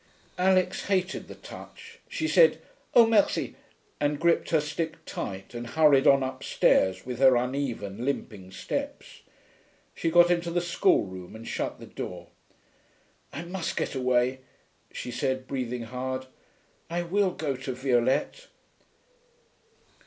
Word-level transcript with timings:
Alix 0.39 0.85
hated 0.85 1.27
the 1.27 1.35
touch; 1.35 1.99
she 2.09 2.27
said, 2.27 2.59
'Oh, 2.95 3.05
merci,' 3.05 3.55
and 3.99 4.19
gripped 4.19 4.49
her 4.49 4.59
stick 4.59 4.95
tight 5.05 5.53
and 5.53 5.67
hurried 5.67 6.07
on 6.07 6.23
upstairs 6.23 7.05
with 7.05 7.19
her 7.19 7.35
uneven, 7.35 8.03
limping 8.03 8.49
steps. 8.51 9.21
She 9.93 10.09
got 10.09 10.31
into 10.31 10.49
the 10.49 10.59
schoolroom 10.59 11.35
and 11.35 11.47
shut 11.47 11.79
the 11.79 11.85
door. 11.85 12.29
'I 13.31 13.43
must 13.43 13.77
get 13.77 13.93
away,' 13.93 14.39
she 14.91 15.11
said, 15.11 15.45
breathing 15.45 15.83
hard. 15.83 16.25
'I 16.89 17.03
will 17.03 17.29
go 17.29 17.55
to 17.57 17.71
Violette.' 17.71 18.47